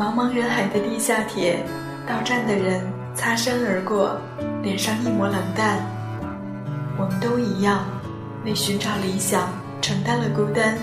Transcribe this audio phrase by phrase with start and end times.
[0.00, 1.62] 茫茫人海的地下铁，
[2.08, 2.80] 到站的人
[3.14, 4.16] 擦身而过，
[4.62, 5.76] 脸上一抹冷淡。
[6.96, 7.84] 我们都一样，
[8.42, 9.50] 为寻找理想
[9.82, 10.74] 承担了孤单，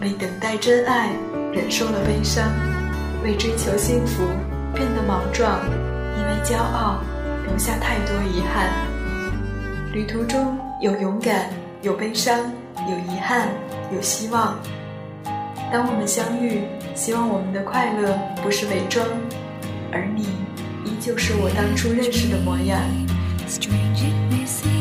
[0.00, 1.10] 为等待真爱
[1.52, 2.44] 忍受了悲伤，
[3.24, 4.22] 为追求幸福
[4.72, 5.58] 变得莽撞，
[6.16, 7.00] 因为骄傲
[7.48, 8.70] 留下太多遗憾。
[9.92, 11.48] 旅途中有勇敢，
[11.82, 12.38] 有悲伤，
[12.88, 13.48] 有遗憾，
[13.92, 14.56] 有希望。
[15.72, 16.62] 当我们相遇，
[16.94, 19.06] 希望我们的快乐不是伪装，
[19.92, 20.22] 而你
[20.84, 22.80] 依旧是我当初认识的模样
[23.48, 24.73] strangeness。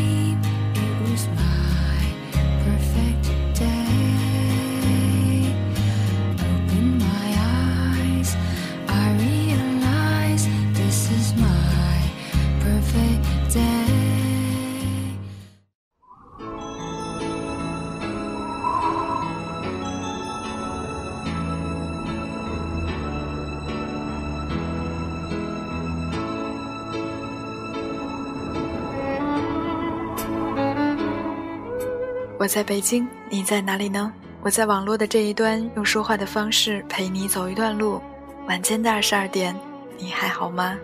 [32.44, 34.12] 我在北京，你在哪里呢？
[34.42, 38.02] 我在网络的这一端，用说话的方式陪你走一段路。
[38.50, 39.56] 晚间的二十二点，
[39.98, 40.78] 你还好吗？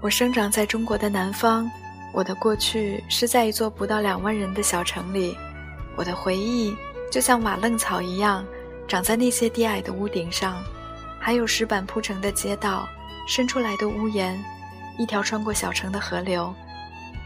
[0.00, 1.68] 我生长在中国的南方。
[2.16, 5.36] 我的过去是在一座不到两万人的小城里，
[5.96, 6.74] 我的回忆
[7.12, 8.42] 就像瓦楞草一样，
[8.88, 10.56] 长在那些低矮的屋顶上，
[11.20, 12.88] 还有石板铺成的街道，
[13.28, 14.42] 伸出来的屋檐，
[14.96, 16.54] 一条穿过小城的河流，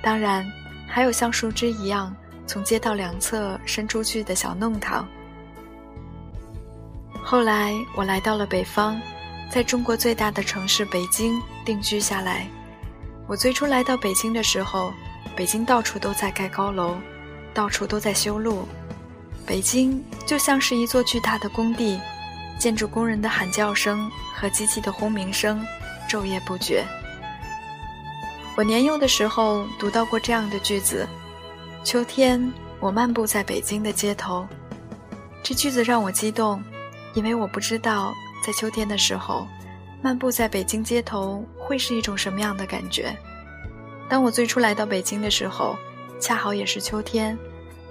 [0.03, 0.45] 当然，
[0.89, 2.13] 还有像树枝一样
[2.45, 5.07] 从街道两侧伸出去的小弄堂。
[7.23, 9.01] 后来我来到了北方，
[9.53, 12.49] 在中国最大的城市北京定居下来。
[13.31, 14.93] 我最初来到北京的时候，
[15.37, 16.97] 北京到处都在盖高楼，
[17.55, 18.67] 到处都在修路，
[19.47, 22.01] 北京就像是一座巨大的工地，
[22.59, 25.65] 建筑工人的喊叫声和机器的轰鸣声
[26.09, 26.85] 昼夜不绝。
[28.57, 31.07] 我年幼的时候读到过这样的句子
[31.87, 34.45] ：“秋天，我漫步在北京的街头。”
[35.41, 36.61] 这句子让我激动，
[37.15, 38.13] 因为我不知道
[38.45, 39.47] 在秋天的时候。
[40.03, 43.17] 漫步在北京街头会是一种什么样的感觉？
[44.09, 45.79] 当我最初来到北京的时候，
[46.19, 47.39] 恰好也是秋天。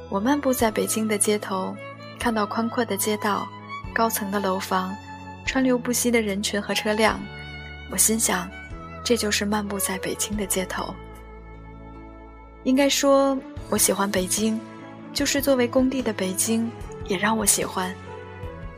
[0.09, 1.73] 我漫步在北京的街头，
[2.19, 3.47] 看到宽阔的街道、
[3.93, 4.93] 高层的楼房、
[5.45, 7.17] 川流不息的人群和车辆，
[7.89, 8.51] 我心想，
[9.01, 10.93] 这就是漫步在北京的街头。
[12.63, 13.37] 应该说，
[13.69, 14.59] 我喜欢北京，
[15.13, 16.69] 就是作为工地的北京
[17.07, 17.95] 也让我喜欢。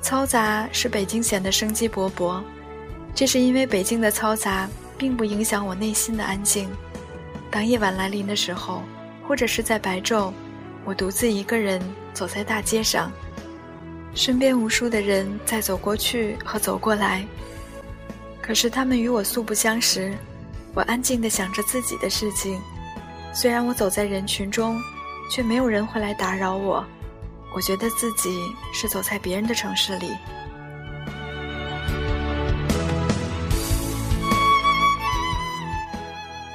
[0.04, 2.40] 嘈杂使北京显得生机勃勃。
[3.16, 4.70] 这是因为北京的嘈杂
[5.02, 6.70] 并不影响我内心的安静。
[7.50, 8.84] 当夜晚来临的时候，
[9.28, 10.32] 或者是在白昼，
[10.86, 11.82] 我独自一个人
[12.14, 13.12] 走在大街上，
[14.14, 17.26] 身边无数的人在走过去和走过来。
[18.44, 20.14] 可是他们与我素不相识，
[20.76, 22.62] 我安静地想着自己的事情。
[23.34, 24.80] 虽然我走在人群中，
[25.32, 26.86] 却没有人会来打扰我。
[27.56, 30.12] 我觉得自己是走在别人的城市里。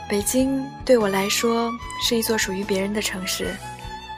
[0.09, 3.53] 北京对我来说是一座属于别人的城市，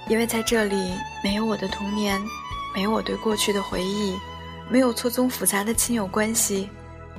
[0.06, 0.92] 因为在这里
[1.24, 2.20] 没有我的童年，
[2.74, 4.14] 没有我对过去的回忆，
[4.68, 6.68] 没有错综复杂的亲友关系，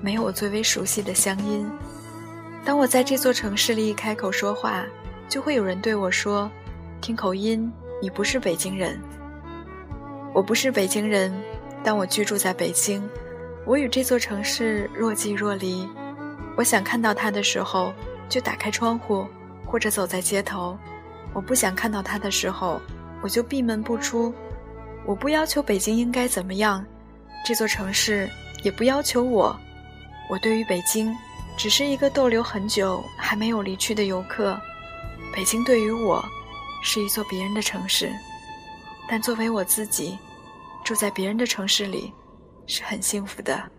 [0.01, 1.67] 没有我最为熟悉的乡音。
[2.63, 4.85] 当我在这座城市里开口说话，
[5.27, 6.49] 就会有人对我说
[7.01, 9.01] ：“听口音，你不是北京人。”
[10.31, 11.33] 我不是北京人，
[11.83, 13.01] 但我居住在北京，
[13.65, 15.89] 我与这座城市若即若离。
[16.55, 17.91] 我想看到它的时候。
[18.29, 19.27] 就打开窗户，
[19.65, 20.77] 或者走在街头。
[21.33, 22.79] 我不想看到他的时候，
[23.21, 24.33] 我就闭门不出。
[25.05, 26.85] 我不要求北京应该怎么样，
[27.45, 28.29] 这座城市
[28.63, 29.59] 也不要求我。
[30.29, 31.15] 我对于北京，
[31.57, 34.59] 只是一个逗留很久还没有离去的游客。
[35.33, 36.23] 北京对于我，
[36.83, 38.11] 是一座别人的城市，
[39.09, 40.17] 但作为我自己，
[40.83, 42.13] 住在别人的城市里，
[42.67, 43.71] 是很幸福的。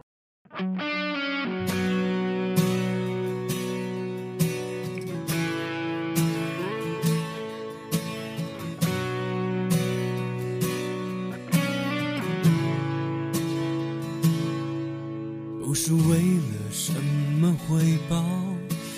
[15.90, 16.92] 是为了什
[17.40, 18.24] 么回报，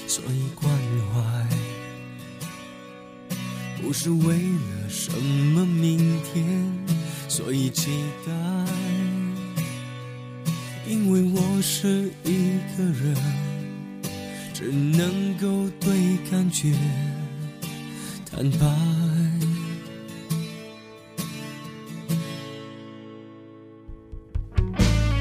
[0.06, 0.70] 所以关
[1.08, 1.48] 怀；
[3.80, 6.44] 不是为了什么明天，
[7.30, 7.90] 所以期
[8.26, 8.32] 待。
[10.86, 13.16] 因为我是一个人，
[14.52, 16.74] 只能够对感觉
[18.30, 18.66] 坦白。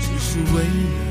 [0.01, 1.10] 只是为了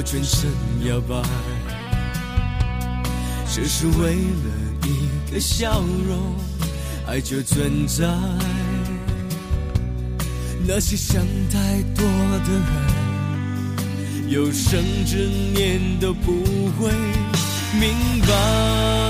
[0.00, 0.48] 我全身
[0.86, 1.14] 摇摆。
[3.46, 4.48] 只是为了
[4.86, 6.34] 一个笑容，
[7.06, 8.08] 爱就存在。
[10.66, 12.02] 那些想太多
[12.46, 16.32] 的人，有生之年都不
[16.78, 16.90] 会
[17.78, 19.09] 明白。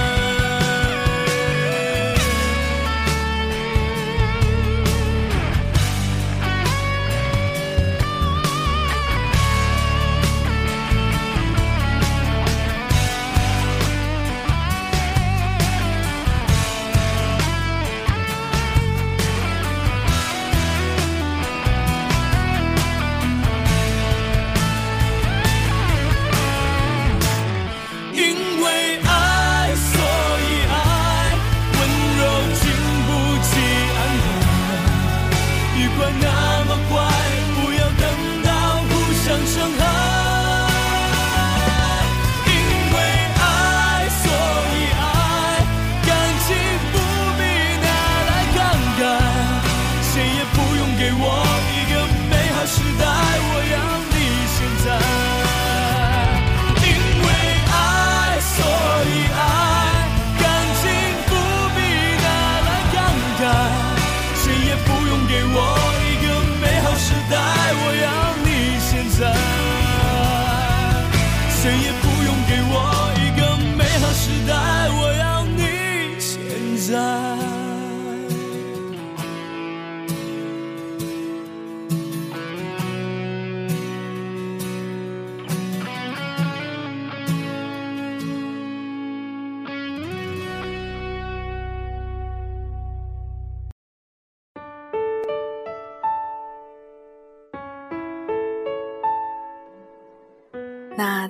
[36.19, 36.40] night.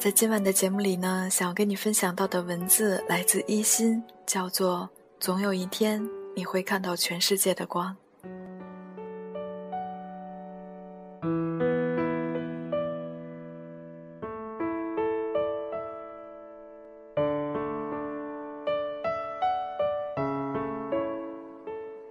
[0.02, 4.90] 在今晚的节目里呢，想要跟你分享到的文字来自一心，叫做
[5.22, 6.04] “总有一天
[6.36, 7.96] 你会看到全世界的光”。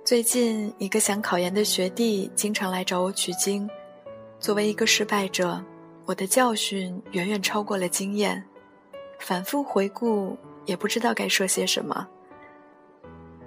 [0.04, 3.68] 最近，一个想考研的学弟经常来找我取经。
[4.38, 5.60] 作为一个失败者，
[6.10, 8.44] 我的教训远远超过了经验，
[9.20, 10.36] 反复回顾
[10.66, 12.04] 也不知道该说些什么。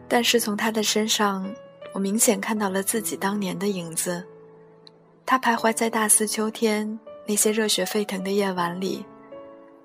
[0.07, 1.53] 但是从他的身上，
[1.91, 4.25] 我明显看到了自己当年的影子。
[5.25, 9.05] 他徘徊在大四秋天那些热血沸腾的夜晚里，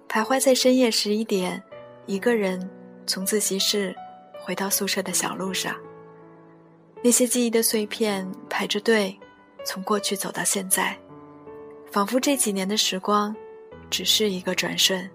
[0.09, 1.61] 徘徊在深夜十一点，
[2.07, 2.71] 一个人
[3.09, 3.93] 从自习室
[4.41, 5.75] 回到宿舍的小路上。
[7.03, 9.19] 那些记忆的碎片排着队，
[9.65, 10.97] 从过去走到现在，
[11.91, 13.35] 仿佛这几年的时光
[13.91, 15.09] 只是一个转瞬。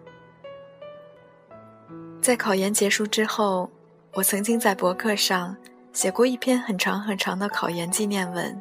[2.20, 3.70] 在考研结束之后，
[4.13, 5.56] 我曾经在博客上
[5.92, 8.60] 写过一篇很长很长的考研纪念文。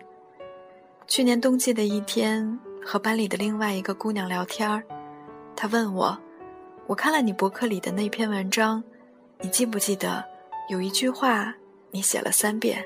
[1.07, 4.83] 去年冬季的一天，和班里的另外一个姑娘聊天儿，
[5.57, 6.19] 她问我
[6.87, 8.83] ：“我看了你博客里的那篇文章，
[9.40, 10.25] 你记不记得
[10.69, 11.54] 有一句话
[11.90, 12.85] 你写了三遍？”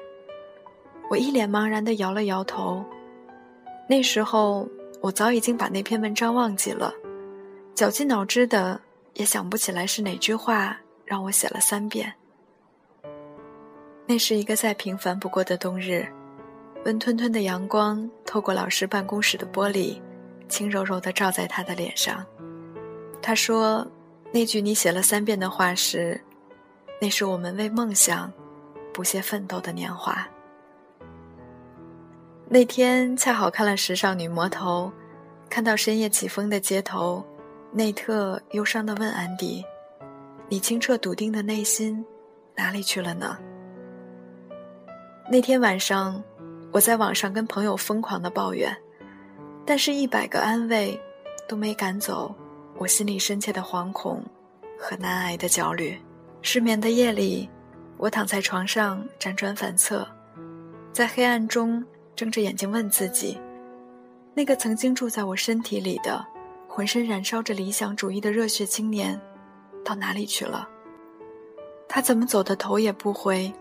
[1.08, 2.84] 我一脸茫然地摇了摇头。
[3.88, 4.68] 那时候
[5.06, 6.92] 我早已经把那篇文章忘记了，
[7.76, 8.80] 绞尽脑汁的
[9.14, 12.12] 也想不起来是哪句话让我写了三遍。
[14.04, 16.04] 那是一个再平凡不过的冬日。
[16.84, 19.96] 温吞吞的阳光透过老师办公室的玻璃，
[20.48, 22.26] 轻柔柔地照在他的脸上。
[23.22, 23.86] 他说
[24.34, 26.20] ：“那句你写了三遍的话是，
[27.00, 28.32] 那是我们为梦想
[28.92, 30.26] 不懈奋斗的年华。”
[32.48, 34.92] 那天恰好看了《时尚女魔头》，
[35.50, 37.24] 看到深夜起风的街头，
[37.72, 39.64] 内特忧伤地问安迪
[40.48, 42.04] ：“你清澈笃定的内心，
[42.54, 43.36] 哪里去了呢？”
[45.30, 46.22] 那天晚上。
[46.72, 48.76] 我在网上跟朋友疯狂的抱怨，
[49.64, 51.00] 但是一百个安慰
[51.48, 52.34] 都没赶走
[52.76, 54.22] 我心里深切的惶恐
[54.78, 55.98] 和难挨的焦虑。
[56.42, 57.48] 失眠的夜里，
[57.96, 60.06] 我躺在床上辗转反侧，
[60.92, 61.82] 在黑暗中
[62.16, 63.38] 睁着眼睛问自己：
[64.34, 66.26] 那个曾经住在我身体里的、
[66.66, 69.20] 浑身燃烧着理想主义的热血青年，
[69.84, 70.68] 到哪里去了？
[71.86, 73.52] 他怎么走的头也不回？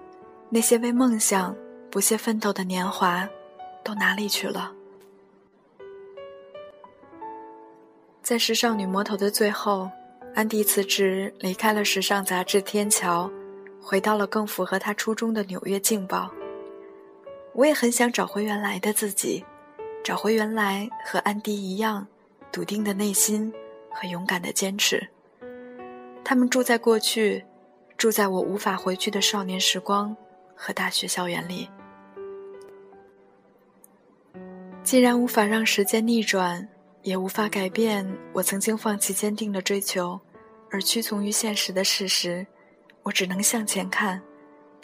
[0.50, 1.56] 那些为梦想……
[1.92, 3.26] 不懈奋斗的年华，
[3.82, 4.74] 都哪里去了？
[8.22, 9.90] 在《时尚女魔头》的最后，
[10.34, 13.30] 安迪辞职，离开了时尚杂志《天桥》，
[13.82, 16.30] 回到了更符合他初衷的纽约《镜报》。
[17.56, 19.44] 我也很想找回原来的自己，
[20.04, 22.06] 找回原来和安迪一样
[22.52, 23.52] 笃定的内心
[23.90, 25.08] 和勇敢的坚持。
[26.24, 27.46] 他们住在过去，
[27.98, 30.16] 住在我无法回去的少年时光
[30.54, 31.70] 和大学校园里。
[34.84, 36.68] 既然无法让时间逆转，
[37.04, 40.20] 也无法改变我曾经放弃坚定的追求，
[40.70, 42.46] 而屈从于现实的事实，
[43.04, 44.22] 我只能向前看，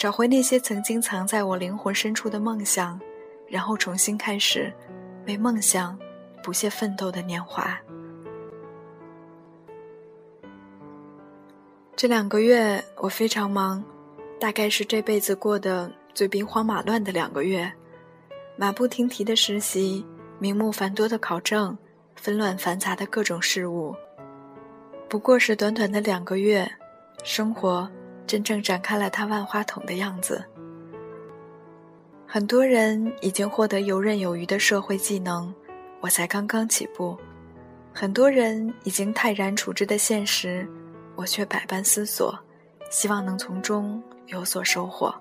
[0.02, 3.00] 找回那些曾经藏在我灵魂深处的梦想，
[3.48, 4.74] 然后重新开始，
[5.28, 5.96] 为梦想
[6.42, 7.80] 不懈奋斗的年华。
[11.96, 13.84] 这两个月我非常忙，
[14.40, 17.72] 大概是这辈子过得最兵荒马乱的两个月。
[18.56, 20.04] 马不停蹄的实习，
[20.40, 21.78] 名目繁多的考证，
[22.16, 23.96] 纷乱繁杂的各种事务。
[25.08, 26.68] 不过是短短的两个月，
[27.24, 27.88] 生活
[28.32, 30.42] 真正展开了它万花筒的样子。
[32.26, 35.54] 很多人已经获得游刃有余的社会技能，
[36.00, 37.18] 我才刚刚起步；
[37.94, 40.66] 很多人已经泰然处之的现实，
[41.18, 42.34] 我却百般思索，
[42.90, 45.14] 希望能从中有所收获。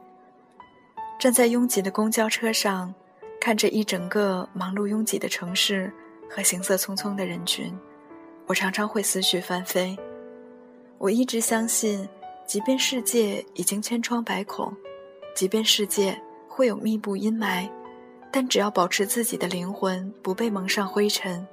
[1.19, 2.95] 站在拥挤的公交车上。
[3.43, 5.91] 看着一整个忙碌拥挤的城市
[6.29, 7.75] 和行色匆匆的人群，
[8.47, 9.99] 我常常会思绪翻飞。
[10.99, 12.07] 我一直相信，
[12.51, 14.77] 即便世界已经千疮百孔，
[15.37, 17.71] 即便世界会有密布阴霾，
[18.33, 21.47] 但只要保持自己的灵魂不被蒙上灰尘，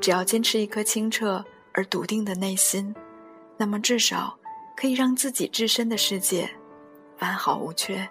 [0.00, 2.94] 只要坚持一颗清澈而笃定的内心，
[3.58, 4.34] 那么至少
[4.74, 6.48] 可以让自己置身的世界
[7.18, 8.08] 完好无缺。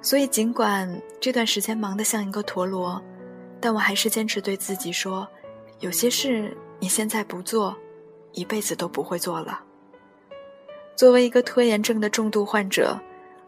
[0.00, 2.98] 所以，尽管这段时间忙得像一个陀螺，
[3.60, 5.28] 但我还是坚持对自己说：
[5.80, 7.76] 有些事你现在不做，
[8.32, 9.62] 一辈子都不会做了。
[10.96, 12.98] 作为一个拖延症的重度患者，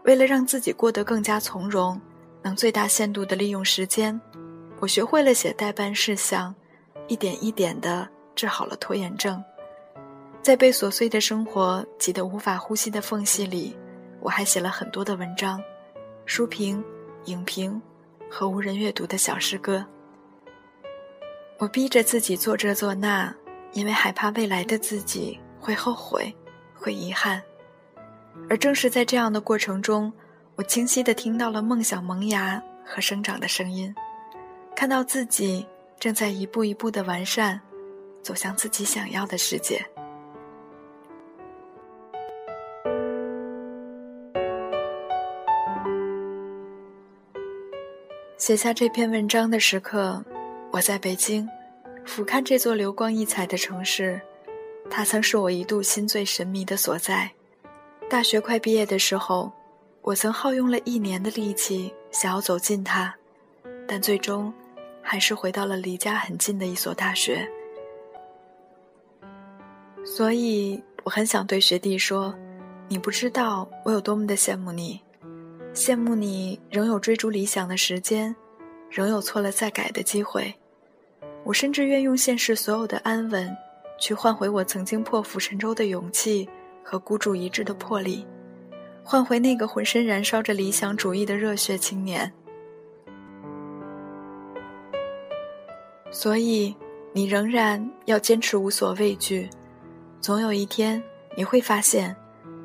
[0.05, 1.99] 为了让自己过得更加从容，
[2.43, 4.21] 能最大限度地利用时间，
[4.81, 6.55] 我学会了写待办事项，
[7.07, 9.43] 一点一点地治好了拖延症。
[10.43, 13.75] 在被琐碎的生活挤得无法呼吸的缝隙里，
[14.21, 15.61] 我还写了很多的文章。
[16.27, 16.85] 书评、
[17.25, 17.81] 影评
[18.31, 19.85] 和无人阅读的小诗歌，
[21.57, 23.35] 我逼着自己做这做那，
[23.73, 26.35] 因为害怕未来的自己会后悔、
[26.79, 27.43] 会遗憾。
[28.49, 30.13] 而正是在这样的过程中，
[30.55, 33.95] 我清晰地听到了梦想萌芽和生长的声音，
[34.77, 35.67] 看到自己
[35.99, 37.61] 正在一步一步地完善，
[38.23, 39.85] 走向自己想要的世界。
[48.37, 50.25] 写下这篇文章的时刻，
[50.71, 51.47] 我在北京，
[52.07, 54.19] 俯瞰这座流光溢彩的城市。
[54.91, 57.31] 它曾是我一度心醉神秘的所在。
[58.09, 59.53] 大学快毕业的时候，
[60.03, 63.15] 我曾耗用了一年的力气想要走进它，
[63.87, 64.53] 但最终
[65.03, 67.49] 还是回到了离家很近的一所大学。
[70.05, 72.35] 所以，我很想对学弟说
[72.89, 75.01] ：“你不知道我有多么的羡慕你。”
[75.75, 78.35] 羡慕你仍有追逐理想的时间，
[78.91, 80.53] 仍有错了再改的机会。
[81.45, 83.55] 我甚至愿用现实所有的安稳，
[83.99, 86.49] 去换回我曾经破釜沉舟的勇气
[86.83, 88.27] 和孤注一掷的魄力，
[89.03, 92.33] 换回那个浑身燃烧着理想主义的热血青年。
[96.11, 96.75] 所以，
[97.13, 99.49] 你仍然要坚持无所畏惧。
[100.21, 101.03] 总有一天，
[101.37, 102.17] 你会发现，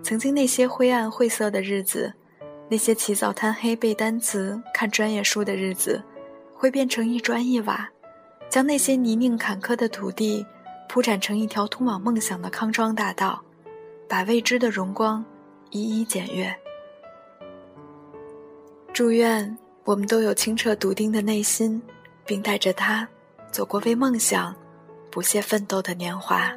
[0.02, 2.14] 曾经那些灰暗晦涩的日子，
[2.70, 6.02] 那些起早贪黑背单词、看专业书的日子，
[6.56, 7.90] 会变成一砖一瓦。
[8.50, 10.46] 将那些泥泞坎坷的土地
[10.94, 13.42] 铺展成一条通往梦想的康庄大道，
[14.08, 15.26] 把未知的荣光
[15.72, 16.56] 一一检阅。
[18.94, 21.82] 祝愿我们都有清澈笃定的内心，
[22.28, 23.08] 并带着它
[23.50, 24.56] 走过为梦想
[25.10, 26.56] 不懈奋斗的年华。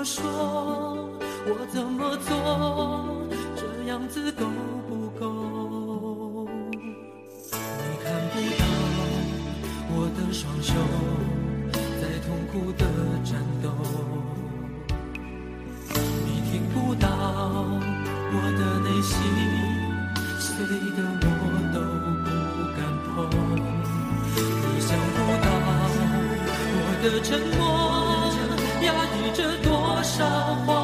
[0.00, 0.24] 么说，
[1.44, 2.32] 我怎么做，
[3.54, 4.46] 这样子够
[4.88, 6.48] 不够？
[7.52, 7.58] 你
[8.02, 8.64] 看不到
[9.92, 10.72] 我的双手
[12.00, 12.84] 在痛苦的
[13.26, 13.68] 战斗，
[16.24, 17.06] 你听不到
[18.32, 19.12] 我的内心
[20.40, 20.64] 碎
[20.96, 21.28] 的我
[21.74, 21.76] 都
[22.24, 22.26] 不
[22.74, 23.28] 敢碰，
[24.64, 25.68] 你想不到我。
[27.02, 27.64] 的沉默，
[28.82, 29.40] 压抑着
[30.10, 30.26] 韶
[30.66, 30.79] 华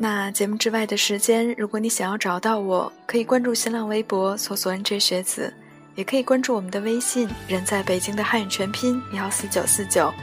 [0.00, 5.52] 那节目之外的时间，如果你想要找到我，可以关注新浪微博搜索 “nj 学子”，
[5.96, 10.14] 也可以关注我们的微信“人在北京”的汉语全拼幺四九四九，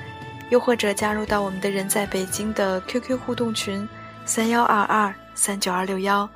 [0.50, 3.86] 又或者加入到我们的人在北京的 QQ 互动群
[4.26, 6.28] 三幺二二三九二六幺。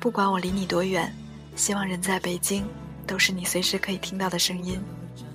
[0.00, 1.14] 不管我离你多远，
[1.56, 2.66] 希望人在北京
[3.06, 4.80] 都是你随时可以听到的声音。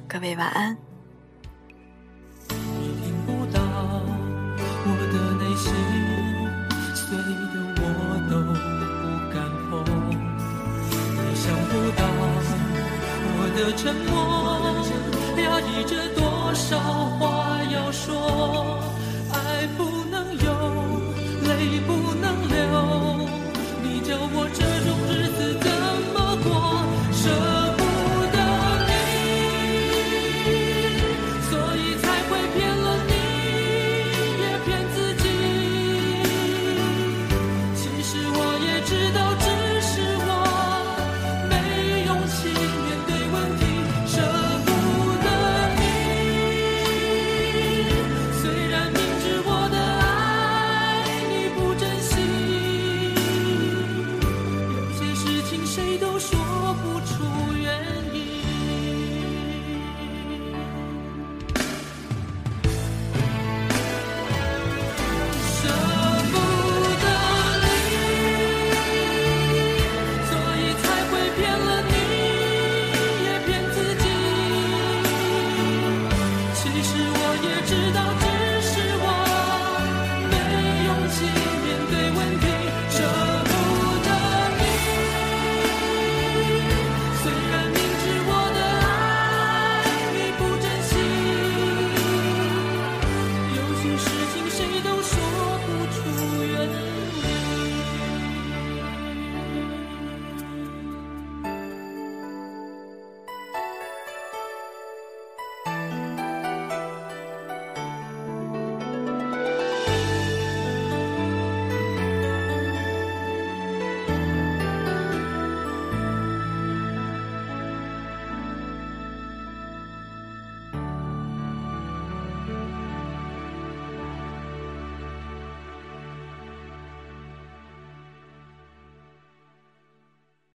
[0.07, 0.75] 各位晚安。
[5.39, 5.98] 的
[13.59, 14.15] 的沉默，
[15.37, 16.79] 压抑着多少
[17.19, 18.38] 话要说，